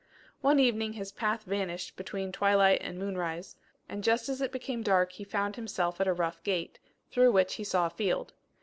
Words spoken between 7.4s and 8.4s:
he saw a field.